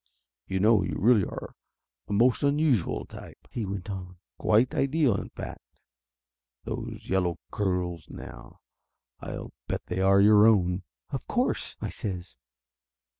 "You 0.47 0.59
know 0.59 0.81
you 0.81 0.95
really 0.97 1.23
are 1.25 1.53
a 2.07 2.13
most 2.13 2.41
unusual 2.41 3.05
type," 3.05 3.37
he 3.51 3.67
went 3.67 3.87
on. 3.87 4.17
"Quite 4.39 4.73
ideal, 4.73 5.15
in 5.21 5.29
fact. 5.29 5.79
Those 6.63 7.07
yellow 7.07 7.37
curls, 7.51 8.07
now 8.09 8.61
I'll 9.19 9.53
bet 9.67 9.85
they 9.85 10.01
are 10.01 10.19
your 10.19 10.47
own!" 10.47 10.81
"Of 11.11 11.27
course!" 11.27 11.77
I 11.81 11.89
says. 11.89 12.35